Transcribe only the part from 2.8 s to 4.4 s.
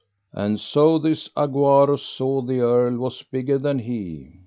was bigger than he.